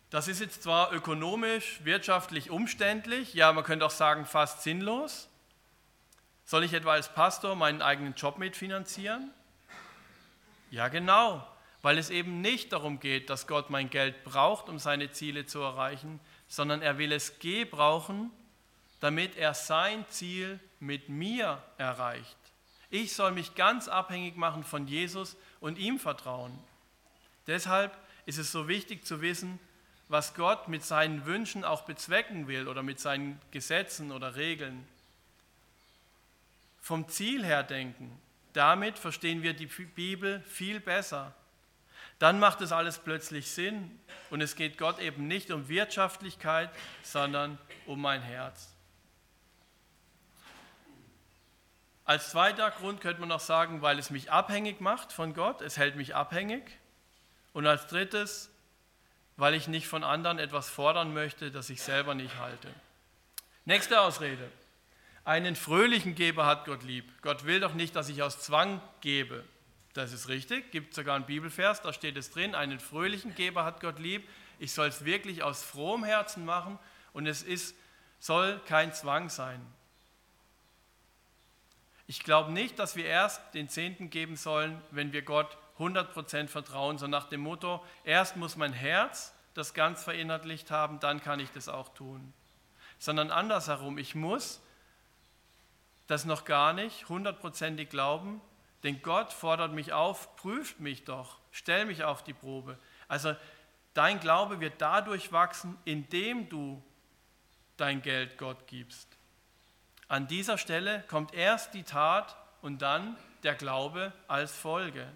[0.10, 5.30] Das ist jetzt zwar ökonomisch, wirtschaftlich umständlich, ja, man könnte auch sagen fast sinnlos.
[6.44, 9.32] Soll ich etwa als Pastor meinen eigenen Job mitfinanzieren?
[10.72, 11.46] Ja, genau
[11.88, 15.62] weil es eben nicht darum geht, dass Gott mein Geld braucht, um seine Ziele zu
[15.62, 16.20] erreichen,
[16.50, 18.30] sondern er will es gebrauchen,
[19.00, 22.36] damit er sein Ziel mit mir erreicht.
[22.90, 26.52] Ich soll mich ganz abhängig machen von Jesus und ihm vertrauen.
[27.48, 29.58] Deshalb ist es so wichtig zu wissen,
[30.10, 34.86] was Gott mit seinen Wünschen auch bezwecken will oder mit seinen Gesetzen oder Regeln.
[36.82, 38.20] Vom Ziel her denken,
[38.52, 41.34] damit verstehen wir die Bibel viel besser
[42.20, 44.00] dann macht es alles plötzlich Sinn
[44.30, 45.70] und es geht Gott eben nicht um
[52.06, 55.78] Als zweiter Grund könnte man noch sagen, weil es mich abhängig macht von Gott, es
[55.78, 56.64] hält mich abhängig.
[57.52, 58.50] Und als drittes,
[59.36, 62.70] weil ich nicht von anderen etwas fordern möchte, das ich selber nicht halte.
[63.66, 64.50] Nächste Ausrede.
[65.26, 67.12] Einen fröhlichen Geber hat Gott lieb.
[67.22, 69.44] Gott will doch nicht, dass ich aus Zwang gebe.
[69.98, 73.82] Das ist richtig, gibt sogar einen Bibelvers, da steht es drin, einen fröhlichen Geber hat
[73.82, 74.30] Gott lieb.
[74.60, 76.78] Ich soll es wirklich aus frohem Herzen machen
[77.14, 77.76] und es ist,
[78.20, 79.60] soll kein Zwang sein.
[82.06, 87.00] Ich glaube nicht, dass wir erst den Zehnten geben sollen, wenn wir Gott 100% vertrauen,
[87.00, 91.50] so nach dem Motto, erst muss mein Herz das ganz verinnerlicht haben, dann kann ich
[91.50, 92.34] das auch tun.
[93.00, 94.62] Sondern andersherum, ich muss
[96.06, 98.42] das noch gar nicht hundertprozentig glauben,
[98.84, 102.78] denn Gott fordert mich auf, prüft mich doch, stell mich auf die Probe.
[103.08, 103.36] Also
[103.94, 106.84] dein Glaube wird dadurch wachsen, indem du
[107.78, 109.08] dein Geld Gott gibst.
[110.08, 115.08] An dieser Stelle kommt erst die Tat und dann der Glaube als Folge.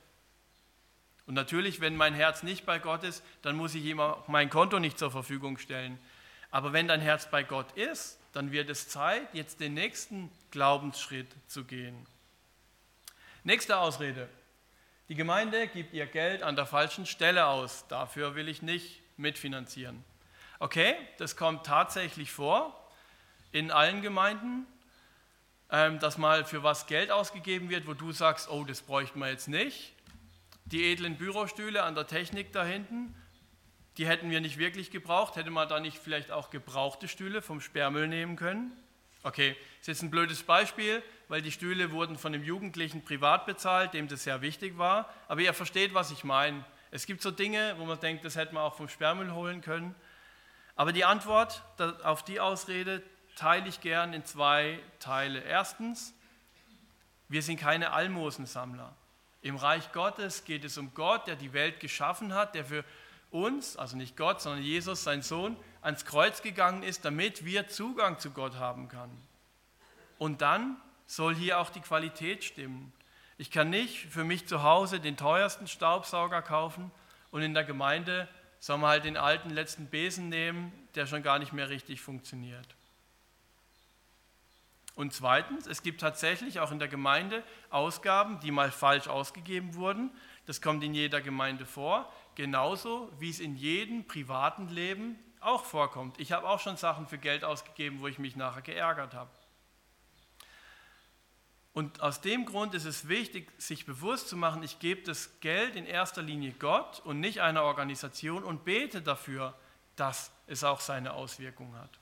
[1.26, 4.50] Und natürlich, wenn mein Herz nicht bei Gott ist, dann muss ich ihm auch mein
[4.50, 5.98] Konto nicht zur Verfügung stellen.
[6.50, 11.28] Aber wenn dein Herz bei Gott ist, dann wird es Zeit, jetzt den nächsten Glaubensschritt
[11.48, 12.06] zu gehen.
[13.44, 14.30] Nächste Ausrede.
[15.10, 17.88] Die Gemeinde gibt ihr Geld an der falschen Stelle aus.
[17.88, 20.04] Dafür will ich nicht mitfinanzieren.
[20.60, 22.78] Okay, das kommt tatsächlich vor
[23.52, 24.68] in allen Gemeinden.
[25.72, 29.30] Ähm, dass mal für was Geld ausgegeben wird, wo du sagst, oh, das bräuchten wir
[29.30, 29.94] jetzt nicht.
[30.66, 33.16] Die edlen Bürostühle an der Technik da hinten,
[33.98, 35.36] die hätten wir nicht wirklich gebraucht.
[35.36, 38.72] Hätte man da nicht vielleicht auch gebrauchte Stühle vom Sperrmüll nehmen können?
[39.24, 43.94] Okay, ist jetzt ein blödes Beispiel, weil die Stühle wurden von einem Jugendlichen privat bezahlt,
[43.94, 45.14] dem das sehr wichtig war.
[45.28, 46.66] Aber ihr versteht, was ich meine.
[46.90, 49.94] Es gibt so Dinge, wo man denkt, das hätte man auch vom Sperrmüll holen können.
[50.76, 51.64] Aber die Antwort
[52.04, 53.04] auf die Ausrede
[53.36, 55.42] teile ich gern in zwei Teile.
[55.42, 56.14] Erstens,
[57.30, 58.96] wir sind keine Almosensammler.
[59.42, 62.84] Im Reich Gottes geht es um Gott, der die Welt geschaffen hat, der für
[63.30, 68.20] uns, also nicht Gott, sondern Jesus, sein Sohn, ans Kreuz gegangen ist, damit wir Zugang
[68.20, 69.22] zu Gott haben können.
[70.18, 72.94] Und dann soll hier auch die Qualität stimmen.
[73.38, 76.92] Ich kann nicht für mich zu Hause den teuersten Staubsauger kaufen
[77.32, 78.28] und in der Gemeinde
[78.60, 82.76] soll man halt den alten letzten Besen nehmen, der schon gar nicht mehr richtig funktioniert.
[84.94, 90.12] Und zweitens, es gibt tatsächlich auch in der Gemeinde Ausgaben, die mal falsch ausgegeben wurden.
[90.46, 96.20] Das kommt in jeder Gemeinde vor, genauso wie es in jedem privaten Leben auch vorkommt.
[96.20, 99.30] Ich habe auch schon Sachen für Geld ausgegeben, wo ich mich nachher geärgert habe.
[101.74, 105.76] Und aus dem Grund ist es wichtig, sich bewusst zu machen, ich gebe das Geld
[105.76, 109.54] in erster Linie Gott und nicht einer Organisation und bete dafür,
[109.96, 112.00] dass es auch seine Auswirkungen hat.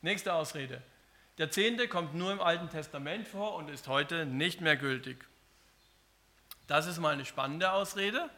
[0.00, 0.82] Nächste Ausrede.
[1.36, 5.24] Der Zehnte kommt nur im Alten Testament vor und ist heute nicht mehr gültig.
[6.66, 8.30] Das ist mal eine spannende Ausrede,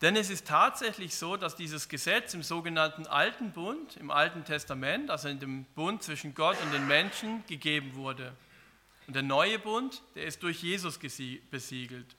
[0.00, 5.10] denn es ist tatsächlich so, dass dieses Gesetz im sogenannten Alten Bund, im Alten Testament,
[5.10, 8.32] also in dem Bund zwischen Gott und den Menschen, gegeben wurde.
[9.08, 12.14] Und der neue Bund, der ist durch Jesus besiegelt.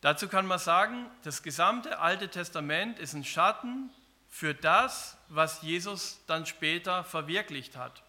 [0.00, 3.90] Dazu kann man sagen, das gesamte Alte Testament ist ein Schatten
[4.28, 8.02] für das, was Jesus dann später verwirklicht hat.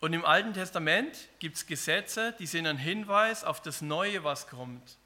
[0.00, 4.48] Und im Alten Testament gibt es Gesetze, die sind ein Hinweis auf das Neue, was
[4.48, 4.98] kommt,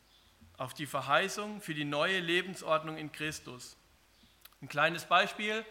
[0.59, 3.77] auf die Verheißung für die neue Lebensordnung in Christus.
[4.61, 5.64] Ein kleines Beispiel,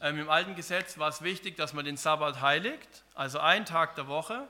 [0.00, 3.96] ähm, im Alten Gesetz war es wichtig, dass man den Sabbat heiligt, also einen Tag
[3.96, 4.46] der Woche,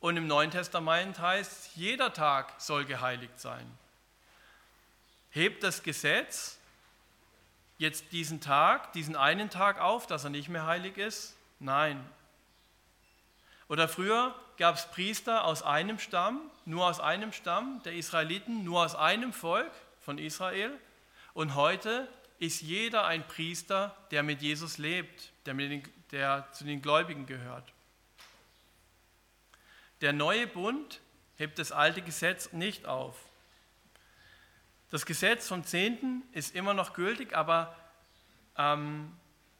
[0.00, 3.66] und im Neuen Testament heißt, jeder Tag soll geheiligt sein.
[5.30, 6.58] Hebt das Gesetz
[7.78, 11.36] jetzt diesen Tag, diesen einen Tag auf, dass er nicht mehr heilig ist?
[11.60, 12.04] Nein.
[13.68, 18.84] Oder früher gab es Priester aus einem Stamm, nur aus einem Stamm der Israeliten, nur
[18.84, 20.72] aus einem Volk von Israel.
[21.34, 26.80] Und heute ist jeder ein Priester, der mit Jesus lebt, der, den, der zu den
[26.80, 27.72] Gläubigen gehört.
[30.00, 31.00] Der neue Bund
[31.36, 33.16] hebt das alte Gesetz nicht auf.
[34.90, 37.76] Das Gesetz vom Zehnten ist immer noch gültig, aber
[38.56, 39.12] ähm,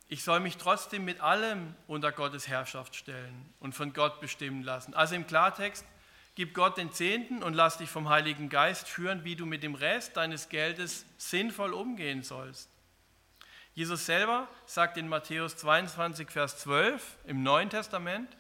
[0.09, 4.95] ich soll mich trotzdem mit allem unter Gottes Herrschaft stellen und von Gott bestimmen lassen.
[4.95, 5.85] Also im Klartext,
[6.35, 9.75] gib Gott den Zehnten und lass dich vom Heiligen Geist führen, wie du mit dem
[9.75, 12.71] Rest deines Geldes sinnvoll umgehen sollst.
[13.75, 18.37] Jesus selber sagt in Matthäus 22, Vers 12 im Neuen Testament,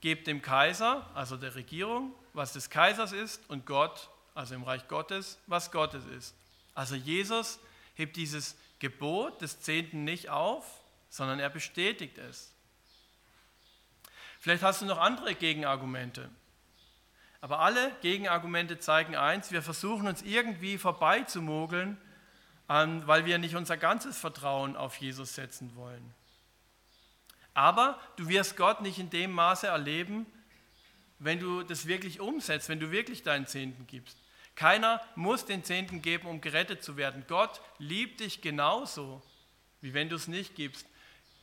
[0.00, 4.88] gebt dem Kaiser, also der Regierung, was des Kaisers ist und Gott also im Reich
[4.88, 6.34] Gottes, was Gottes ist.
[6.74, 7.58] Also Jesus
[7.94, 10.79] hebt dieses Gebot des Zehnten nicht auf,
[11.10, 12.54] sondern er bestätigt es.
[14.38, 16.30] Vielleicht hast du noch andere Gegenargumente.
[17.42, 21.98] Aber alle Gegenargumente zeigen eins, wir versuchen uns irgendwie vorbeizumogeln,
[22.66, 26.14] weil wir nicht unser ganzes Vertrauen auf Jesus setzen wollen.
[27.52, 30.24] Aber du wirst Gott nicht in dem Maße erleben,
[31.18, 34.16] wenn du das wirklich umsetzt, wenn du wirklich deinen Zehnten gibst.
[34.54, 37.24] Keiner muss den Zehnten geben, um gerettet zu werden.
[37.26, 39.22] Gott liebt dich genauso,
[39.80, 40.86] wie wenn du es nicht gibst.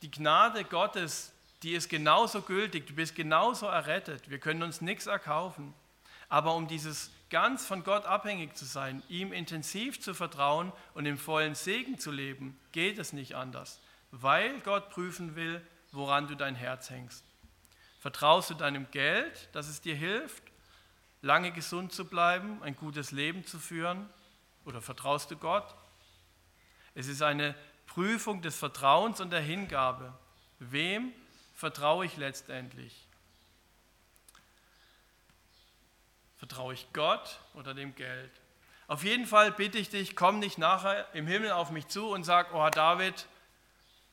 [0.02, 1.32] Die Gnade Gottes,
[1.62, 4.30] die ist genauso gültig, du bist genauso errettet.
[4.30, 5.74] Wir können uns nichts erkaufen.
[6.28, 11.18] Aber um dieses ganz von Gott abhängig zu sein, ihm intensiv zu vertrauen und im
[11.18, 13.80] vollen Segen zu leben, geht es nicht anders,
[14.10, 17.24] weil Gott prüfen will, woran du dein Herz hängst.
[18.00, 20.42] Vertraust du deinem Geld, dass es dir hilft,
[21.22, 24.08] lange gesund zu bleiben, ein gutes Leben zu führen?
[24.64, 25.74] Oder vertraust du Gott?
[26.94, 27.54] Es ist eine
[27.88, 30.14] Prüfung des Vertrauens und der Hingabe.
[30.60, 31.12] Wem
[31.56, 33.06] vertraue ich letztendlich?
[36.36, 38.30] Vertraue ich Gott oder dem Geld?
[38.86, 42.22] Auf jeden Fall bitte ich dich, komm nicht nachher im Himmel auf mich zu und
[42.22, 43.26] sag, oh David,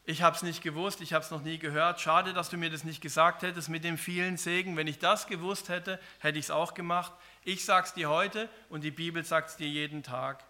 [0.07, 1.99] ich habe es nicht gewusst, ich habe es noch nie gehört.
[1.99, 4.77] Schade, dass du mir das nicht gesagt hättest mit dem vielen Segen.
[4.77, 7.11] Wenn ich das gewusst hätte, hätte ich es auch gemacht.
[7.43, 10.43] Ich sage es dir heute und die Bibel sagt es dir jeden Tag.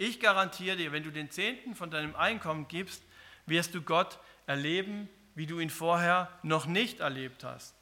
[0.00, 3.02] Ich garantiere dir, wenn du den Zehnten von deinem Einkommen gibst,
[3.46, 7.74] wirst du Gott erleben, wie du ihn vorher noch nicht erlebt hast.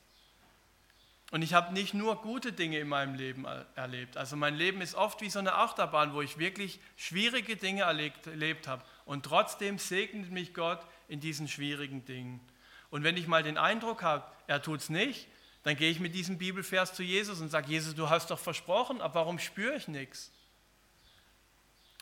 [1.30, 3.44] Und ich habe nicht nur gute Dinge in meinem Leben
[3.74, 4.16] erlebt.
[4.16, 8.26] Also mein Leben ist oft wie so eine Achterbahn, wo ich wirklich schwierige Dinge erlebt,
[8.26, 8.82] erlebt habe.
[9.04, 12.40] Und trotzdem segnet mich Gott in diesen schwierigen Dingen.
[12.88, 15.28] Und wenn ich mal den Eindruck habe, er tut es nicht,
[15.64, 19.02] dann gehe ich mit diesem Bibelvers zu Jesus und sage, Jesus, du hast doch versprochen,
[19.02, 20.32] aber warum spüre ich nichts?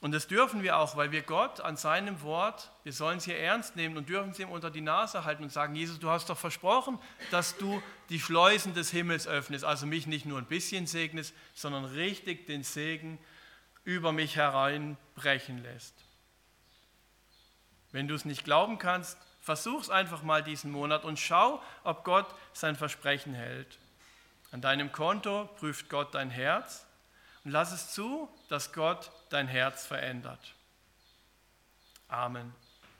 [0.05, 3.39] Und das dürfen wir auch, weil wir Gott an seinem Wort, wir sollen es hier
[3.39, 6.29] ernst nehmen und dürfen es ihm unter die Nase halten und sagen, Jesus, du hast
[6.29, 6.99] doch versprochen,
[7.31, 11.87] dass du die Schleusen des Himmels öffnest, also mich nicht nur ein bisschen segnest, sondern
[11.87, 13.19] richtig den Segen
[13.85, 15.95] über mich hereinbrechen lässt.
[17.91, 22.05] Wenn du es nicht glauben kannst, versuch es einfach mal diesen Monat und schau, ob
[22.05, 23.79] Gott sein Versprechen hält.
[24.51, 26.84] An deinem Konto prüft Gott dein Herz
[27.45, 30.55] und lass es zu, dass Gott dein Herz verändert.
[32.09, 32.53] Amen.